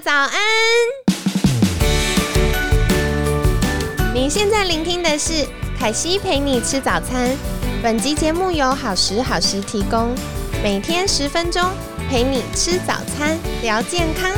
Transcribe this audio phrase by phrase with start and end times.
[0.00, 0.30] 早安！
[4.14, 5.44] 你现在聆听的是
[5.76, 7.36] 凯西陪你吃早餐。
[7.82, 10.14] 本集节目由好时好时提供，
[10.62, 11.62] 每天十分钟
[12.08, 14.30] 陪你吃早餐，聊健康。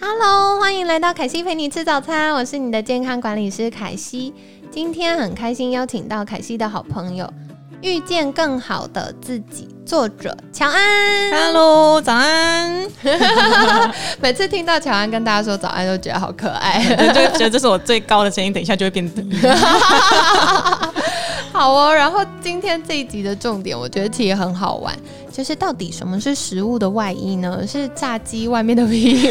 [0.00, 4.34] Hello，欢迎来到凯西陪你吃早餐，我是你的健康管理师凯西。
[4.68, 7.32] 今天很开心邀请到凯西的好朋友。
[7.82, 11.30] 遇见更好的自己，作者乔安。
[11.32, 12.86] Hello，早安。
[14.20, 19.26] 每次听到乔安跟大家说早安，都觉得好可爱， 就觉得这是我最高的声音，等一下就会变低。
[21.52, 24.94] 好哦，然后今天这一集的重点，我觉得其实很好玩，
[25.32, 27.66] 就是到底什么是食物的外衣呢？
[27.66, 29.30] 是炸鸡外面的皮。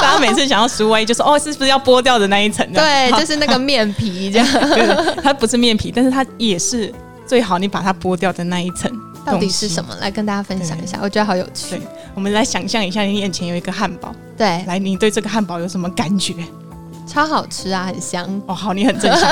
[0.00, 2.66] 大家每次想要食物外衣，就说哦，是不是要剥掉的那一层？
[2.72, 4.48] 对，就是那个面皮这样。
[5.22, 6.90] 它不是面皮，但是它也是。
[7.26, 8.90] 最好你把它剥掉的那一层
[9.24, 9.94] 到底是什么？
[10.00, 11.80] 来跟大家分享一下，我觉得好有趣。
[12.14, 16.34] 我们来想象一下，你眼前有一个汉堡，对，来，你对这个汉堡有什么感觉？
[17.06, 18.28] 超好吃啊，很香。
[18.46, 19.30] 哦，好，你很正常。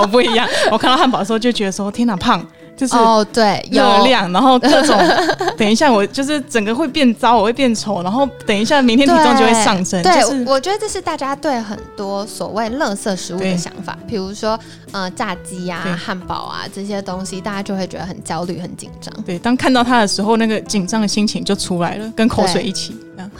[0.00, 2.44] 我 不一样，我看到汉堡的时候就觉得说，天哪，胖。
[2.80, 4.98] 就是哦，对，热量，然后各种，
[5.58, 10.02] 等一下我就是整个会变糟，我会变丑，然后等一下明天体重就会上升。
[10.02, 14.58] 对，我觉得这是大家对很多所谓垃圾食物的想法，比如说
[14.92, 19.14] 呃炸鸡啊、汉堡啊这些东西，大家就会觉得很焦虑、很紧张。
[19.24, 22.96] 对，当看到它的时候，那个紧张的心情就出来了，跟口水一起。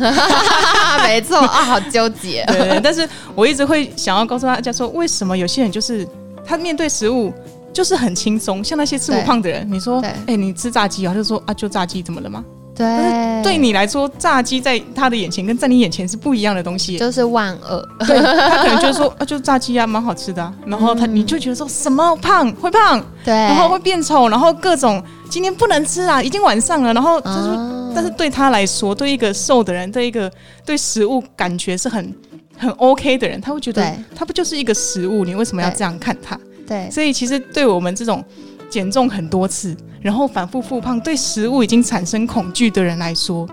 [1.02, 2.44] 没错啊，好纠结。
[2.48, 6.06] 对，但是我一直会想要告诉大家说，为什么有些人就是
[6.44, 7.32] 他面对食物。
[7.72, 12.44] 就是很轻松，像那些吃不胖的人，你说，哎，你吃炸鸡啊，就说啊，就炸鸡怎么了吗？
[12.74, 17.86] 对，但是对你来说，炸鸡在他的眼前跟在你眼前是不一样的东西，就是万恶。
[18.06, 20.52] 对他可能就是说啊，就炸鸡啊，蛮好吃的。
[20.64, 26.94] 然后他你就觉得说什么胖会胖，对，然后会变丑，然后各种今天不能吃啊，已经晚上了。
[26.94, 30.31] 然后就是，但是对他来说，对一个瘦的人，对一个
[30.64, 32.14] 对食物感觉是很
[32.56, 33.84] 很 OK 的人，他会觉得
[34.16, 35.25] 他不就是一个食物？
[35.26, 36.38] 你为什么要这样看他？
[36.70, 38.25] 对，所以其实对我们这种
[38.70, 43.44] 减重很多次，然后反复复胖，对食物已经产生恐惧的人来说，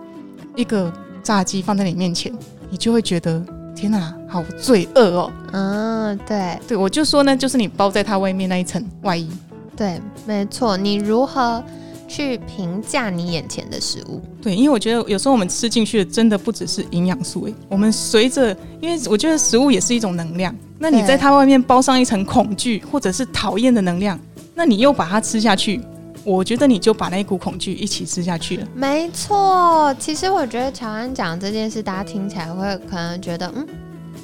[0.55, 2.31] 一个炸鸡放在你面前，
[2.69, 3.43] 你就会觉得
[3.75, 5.31] 天哪，好罪恶哦。
[5.51, 9.27] 嗯，对，对我就说呢，就是你包在它外面那一层外衣。
[9.75, 10.77] 对，没错。
[10.77, 11.63] 你如何
[12.07, 14.21] 去评价你眼前的食物？
[14.41, 20.55] 对，因为我觉得有时候我们吃进去的真的不只是营养素诶，我们随着，因为我觉得食物也是一种能量。
[20.79, 24.19] 那你在它外面包上一层恐惧或者是讨厌的能量，
[24.55, 25.81] 那你又把它吃下去，
[26.23, 28.67] 我觉得你就把那一股恐惧一起吃下去了。
[28.75, 33.67] 没错，其实我觉得乔安讲这件事，大家听起来会可能觉得，嗯，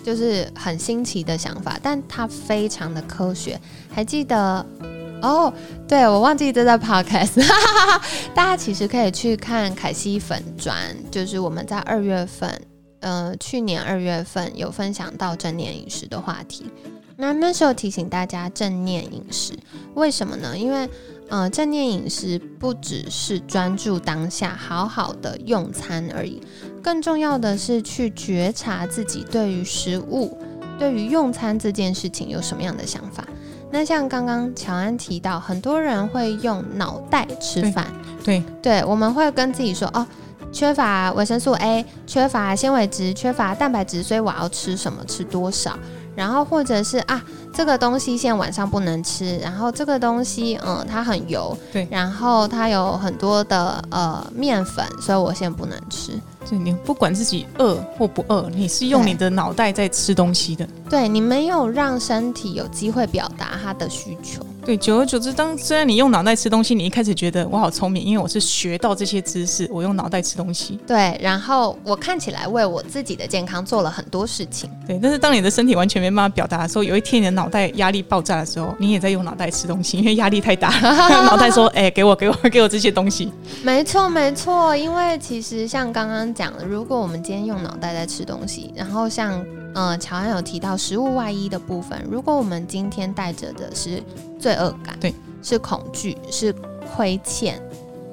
[0.03, 3.59] 就是很新奇的想法，但它非常的科学。
[3.91, 4.65] 还记得
[5.23, 5.51] 哦？
[5.87, 7.43] 对我忘记这在 podcast，
[8.35, 10.77] 大家其实可以去看凯西粉砖，
[11.09, 12.61] 就是我们在二月份。
[12.99, 16.71] 呃，去年二月份有分享到正念饮食的话题，
[17.17, 19.51] 那那时候提醒大家正念饮食，
[19.95, 20.57] 为什么呢？
[20.57, 20.89] 因为
[21.27, 26.41] 呃，正念饮食不只是专注当下，好好的用餐而已，
[26.81, 30.37] 更重要的是去觉察自己对于食物、
[30.79, 33.27] 对于用餐这件事情有什么样的想法。
[33.73, 37.87] 那像刚刚乔安提到，很多人会用脑袋吃饭，
[38.23, 40.05] 对对，我们会跟自己说哦。
[40.51, 45.03] 缺乏维生素 A，缺乏纤维质，缺乏蛋白质，所以我要吃什么？
[45.05, 45.75] 吃多少？
[46.15, 47.21] 然后或者是啊，
[47.53, 56.11] 这个东西现在晚上不能吃，然后这个东西嗯，它很油，对，然后它有很多的呃面粉，所以我现在不能吃。
[56.49, 60.67] 对你不管自己饿或不饿，你是用你的脑袋在吃东西的。
[60.89, 64.45] 对你没有让身体有机会表达它的需求。
[64.65, 70.79] 对，久而久之，当虽然你用脑袋吃东西，你一开始觉得我好聪明，因为我是学到这些知识，我用脑袋吃东西。
[70.87, 74.69] 对，然后我看起来为我自己的健康做了很多事情。
[74.87, 80.69] 对，但是当你的身体完全没办法表达的时候，有一天你的脑袋压力爆炸的时候，你也在用脑袋吃东西，因为压力太大，
[81.25, 83.29] 脑袋说：“哎，给我，给我，给我这些东西。”
[83.63, 89.43] 没错，没错，因为其实像刚刚讲的，如果我们今天用脑袋在吃东西，然后像。
[89.75, 91.99] 嗯，乔安有提到食物外衣的部分。
[92.09, 94.01] 如果我们今天带着的是
[94.39, 96.53] 罪恶感，对，是恐惧，是
[96.95, 97.61] 亏欠，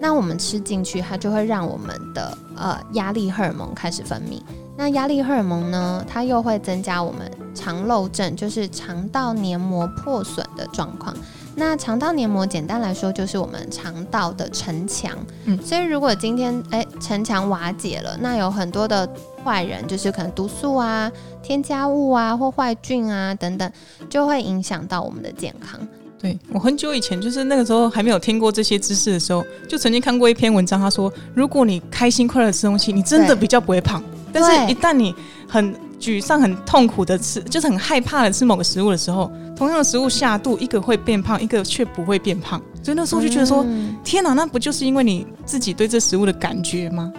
[0.01, 4.41] 那我们吃进去，它就会让我们的呃压力荷尔蒙开始分泌。
[4.77, 11.15] 那压力荷尔蒙呢，它又会增加我们肠漏症，就是肠道黏膜破损的状况。
[11.61, 15.13] 那肠道黏膜简单来说就是我们肠道的城墙，
[15.45, 19.07] 嗯，所以如果今天哎城墙瓦解了，那有很多的
[19.45, 21.13] 坏人，就是可能毒素啊、
[21.43, 23.71] 添加物啊或坏菌啊等等，
[24.09, 25.79] 就会影响到我们的健康。
[26.19, 34.03] 对我很久以前，就是那个时候还没有听过这些知识的时候，就曾经看过一篇文章，他说，如果你开心快乐吃东西，你真的比较不会胖。
[34.33, 35.15] 但是，一旦你
[35.47, 39.31] 很沮丧、很痛苦的吃，就是很害怕的吃某个食物的时候，
[39.61, 42.59] 同样的食物下肚，一个会变胖，一个却不会变胖。
[42.83, 43.63] 所以那时候就觉得说，
[44.03, 47.13] 天哪，那不就是因为你自己对这食物的感觉吗？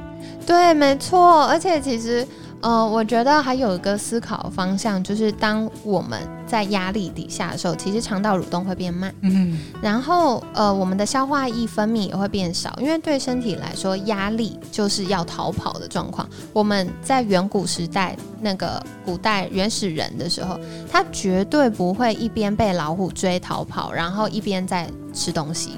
[0.44, 1.46] 对，没错。
[1.46, 2.28] 而且其实。
[2.62, 16.28] 呃，我觉得还有一个思考方向，就是当我们在压力底下的时候，其实肠道蠕动会变慢，嗯，然后呃，我们的消化液分泌也会变少，因为对身体来说，压力就是要逃跑的状况。
[16.54, 20.60] 我们在远古时代那个古代原始人的时候，
[20.92, 25.72] 他绝对不会一边被老虎追逃跑，然后一边在吃东西。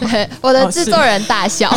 [0.00, 1.70] 对， 我的制作人大笑，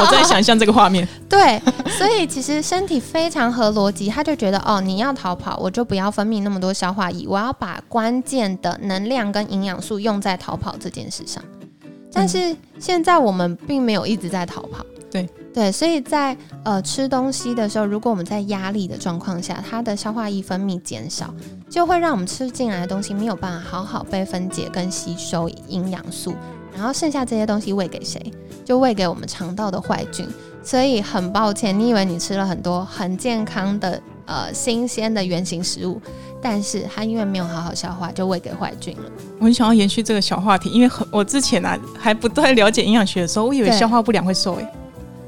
[0.00, 1.06] 我在想象这个画面。
[1.28, 1.60] 对，
[1.98, 11.42] 所以其实身体非常合逻辑，他就觉得哦，你要逃跑，我就不要分泌那么多消化液，我要把关键的能量跟营养素用在逃跑这件事上。
[12.12, 21.32] 但是现在我们并没有一直在逃跑，对对，所以在呃吃东西的时候，如果我们在压力的状况下，它的消化液分泌减少，
[21.68, 26.34] 就会让我们吃进来的东西没有办法好好被分解跟吸收营养素。
[26.80, 28.18] 然后剩下这些东西喂给谁？
[28.64, 30.26] 就喂给我们肠道的坏菌。
[30.62, 36.00] 所以很抱歉，你以为你吃了很多很健康的呃新鲜的原型食物，
[36.40, 39.02] 但是它因为没有好好消化，就喂给坏菌了。
[39.38, 44.66] 我很想要延续这个小话题，因为很我之前啊还不太了解营养学的时候，我以为消化不良会瘦诶。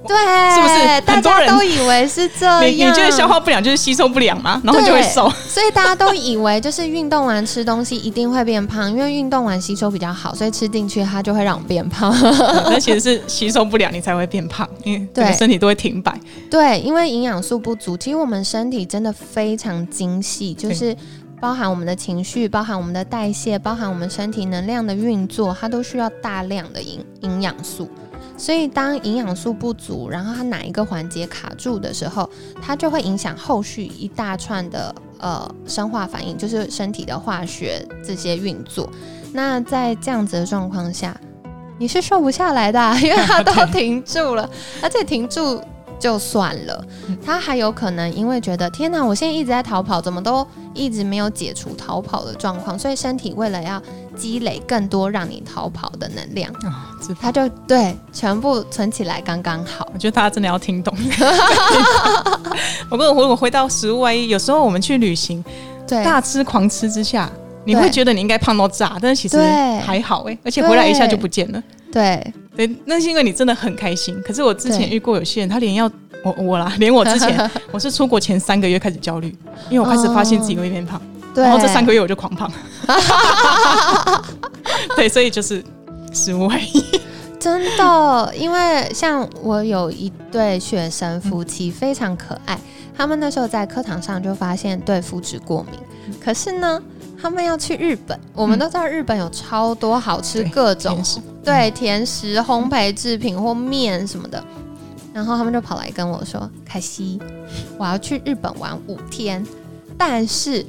[0.06, 0.16] 对，
[0.54, 2.62] 是不是大家都以为是 这样？
[2.62, 4.60] 你你觉得消化不良就是吸收不良吗？
[4.64, 5.30] 然后就会瘦。
[5.46, 12.12] 所以大家都以为就是运动完吃东西一定会变胖，因为运动完吸收比较好，所以吃进去它就会让我变胖。
[12.66, 16.18] 那其实是吸收不良，你才会变胖，因为对身体都会停摆。
[16.50, 17.96] 对，因为营养素不足。
[17.96, 20.96] 其实我们身体真的非常精细，就是
[21.40, 27.88] 包含我们的情绪，包含我们的代谢，包含我们身体能量的运作，它都需要大量的营营养素。
[28.36, 32.28] 所以，当营养素不足，然后它哪一个环节卡住的时候，
[32.60, 38.88] 它就会影响后续一大串的呃生化反应，就是身体的化学这些运作。
[39.32, 41.18] 那在这样子的状况下，
[41.78, 44.48] 你是瘦不下来的， 因为它都停住了，
[44.82, 45.60] 而且停住。
[45.98, 46.84] 就算了，
[47.24, 50.44] 他还有可能因为觉得天哪，我现在一直在逃跑，怎么都
[50.74, 53.80] 一直没有解除逃跑的状况，所以身体为了要
[54.16, 56.90] 积累更多让你逃跑的能量啊，
[57.20, 59.88] 他就对全部存起来刚刚好。
[59.92, 60.94] 我觉得大家真的要听懂。
[62.90, 65.44] 我跟我我回到食物外衣，有时候我们去旅行，
[65.86, 67.30] 对大吃狂吃之下，
[67.64, 69.38] 你会觉得你应该胖到炸，但是其实
[69.84, 71.62] 还好哎，而且回来一下就不见了。
[71.92, 72.32] 对。
[72.54, 74.20] 对，那是因为你真的很开心。
[74.22, 75.90] 可是我之前遇过有些人，他连要
[76.22, 79.34] 我我啦，连我之前 我是出国前三个月开始焦虑，
[79.70, 81.00] 因为我开始发现自己会变胖，
[81.34, 82.50] 然后这三个月我就狂胖。
[84.96, 85.64] 对，所以就是
[86.12, 86.84] 食物而已。
[87.40, 92.58] 真的，因为像我有一对学生夫妻非常可爱，
[92.96, 95.80] 他们那时候在课堂上就发现对麸质过敏，
[96.20, 96.80] 可是呢。
[97.22, 101.00] 他们要去日本，我们都知道日本有超多好吃各种
[101.44, 104.44] 对甜食、烘焙制品或面什么的，
[105.14, 107.20] 然后他们就跑来跟我说：“凯西，
[107.78, 109.46] 我要去日本玩五天，
[109.96, 110.66] 但是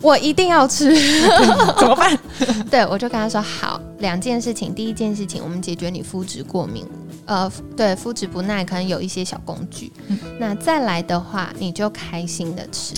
[0.00, 0.88] 我一定要吃，
[1.78, 2.18] 怎么办？”
[2.70, 6.86] 对我就跟他说：“好，两件事情，第一件事情，我们解决你肤质过敏。”
[7.30, 9.92] 呃，对，肤质不耐可能有一些小工具。
[10.40, 12.92] 那再来的话，你就开心的吃，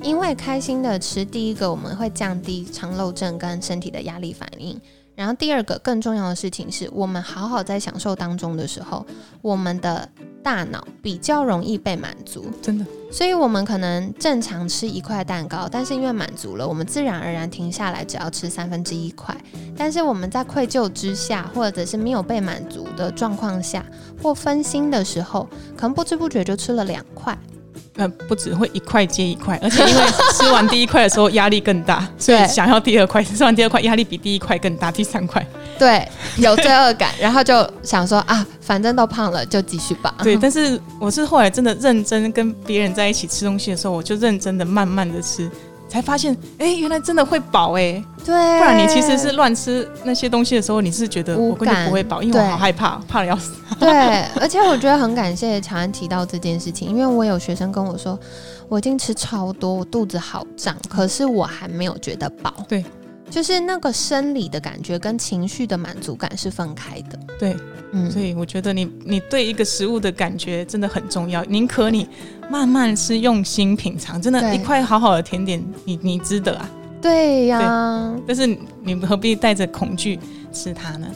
[0.00, 4.80] 因为开心的吃，第一个我们会降低肠漏症跟身体的压力反应。
[5.16, 9.04] 然后第二个更重要的事情是，我们好好在享受当中的时候，
[9.42, 10.08] 我们的
[10.44, 12.84] 大脑比较容易被满足，真的。
[13.10, 19.34] 所以，我们可能正常吃一块蛋糕，但是因为满足了，我们自然而然停下来，只要吃三分之一块。
[19.76, 23.84] 但是我们在愧疚之下，或者是没有被满足的状况下，
[24.22, 27.36] 或分心的时候，可能不知不觉就吃了两块。
[27.96, 33.22] 呃，不只会一块接一块， 而且因为吃完第一块的时候压力更大，所以想要第二块。
[33.22, 35.46] 吃完第二块压力比第一块更大，第三块
[35.78, 40.14] 对有罪恶感，然后就想说啊，反正都胖了，就继续吧。
[40.22, 45.50] 对，但是我是后来真的认真跟别人在一起吃东西的时候，我就认真的慢慢的吃。
[45.86, 48.02] 才发现，哎，原来真的会饱哎！
[48.24, 53.52] 对，不然你其实是乱吃那些东西的时候，你是觉得我根本不会饱，因为我好害怕，怕的要死。
[53.78, 58.18] 对，而且我觉得很感谢乔安提到这件事情，因为我有学生跟我说，
[58.68, 62.52] 我已经吃超多，我肚子好胀，可是我还没有觉得饱。
[62.66, 62.84] 对。
[63.34, 67.56] 就是那个生理的感觉跟情绪的满足感是分开的，对，
[67.90, 72.08] 嗯，所以我觉得你你对一个食物的感觉真的很重要，宁可你
[72.48, 76.70] 慢慢吃，用心品尝，真的，一块好好的甜点，你你值得啊。
[77.02, 78.46] 对呀，但是
[78.84, 80.16] 你何必带着恐惧
[80.52, 81.08] 吃它呢？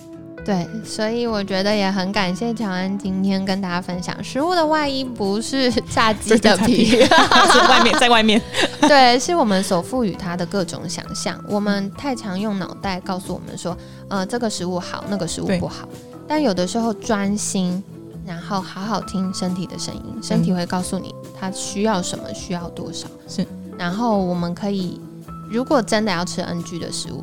[0.48, 8.40] 对，所以我觉得也很感谢乔安今天跟大家分享，食物的外衣不是 炸鸡的皮， 是外面在外面，
[8.88, 11.38] 对，是我们所赋予它的各种想象。
[11.46, 13.76] 我们太常用脑袋告诉我们说，
[14.08, 15.86] 呃，这个食物好，那个食物不好。
[16.26, 17.84] 但有的时候专心，
[18.24, 23.06] 然后好好听身体的声音，身体会告诉你它需要什么，需要多少。
[23.28, 24.98] 是，然后我们可以，
[25.50, 27.22] 如果真的要吃 NG 的食物。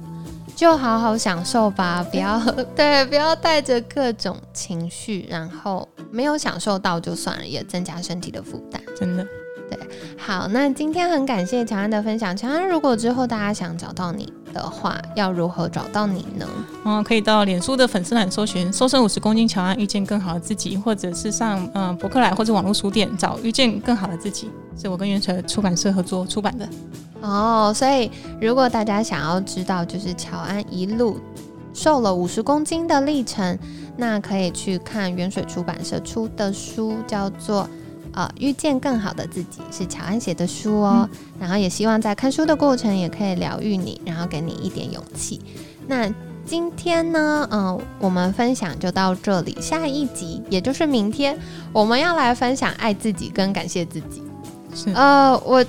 [0.55, 2.39] 就好好享受吧，不要
[2.75, 8.81] 对，不要带着各种情绪，然后没有享受到就算了，也增加身体的负担。
[8.97, 9.27] 真的，
[9.69, 9.77] 对。
[10.17, 12.35] 好，那今天很感谢乔安的分享。
[12.35, 16.47] 乔安，如果之后大家想找到你的话，要如何找到你呢？
[16.85, 24.49] 嗯，可以到脸书的粉丝栏搜寻“瘦身五十公斤乔安遇见更好的自己”，或者是上嗯博客来或者网络书店找“遇见更好的自己”，
[24.81, 26.67] 是我跟元水出版社合作出版的。
[27.21, 31.17] 哦，所以如果大家想要知道，就是乔安一路
[31.73, 33.57] 瘦了五十公斤的历程，
[33.97, 37.63] 那可以去看远水出版社出的书，叫做
[38.13, 41.09] 《呃遇见更好的自己》，是乔安写的书哦。
[41.39, 45.41] 然后也希望在看书的过程，也可以疗愈你，然后给你一点勇气。
[45.87, 46.07] 那
[46.45, 51.35] 今天呢，嗯，我们分享就到这里，下一集也就是明天，
[51.73, 54.21] 我们要来分享爱自己跟感谢自己。
[54.75, 55.65] 是，呃，我。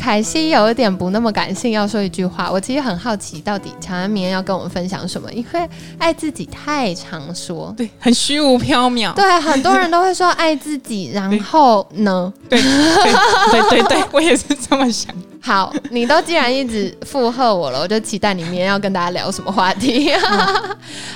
[0.00, 2.50] 凯西有一点不那么感性，要说一句话。
[2.50, 5.30] 我其实很好奇，到底乔安明天要跟我们分享什么？
[5.30, 9.12] 因为爱自己太常说，对，很虚无缥缈。
[9.12, 12.32] 对，很多人都会说爱自己，然后呢？
[12.48, 15.14] 对，对，对，对，我也是这么想。
[15.42, 20.10] 好，你都既然一直附和我了，我就期待你明天要跟大家聊什么话题。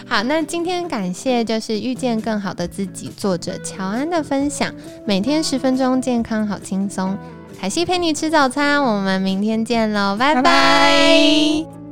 [0.07, 4.71] 好，那今天感谢就是遇见更好的自己作者乔安的分享，
[5.07, 7.17] 每天十分钟，健康好轻松。
[7.65, 11.84] 海西陪你吃早餐，我们明天见喽，拜拜。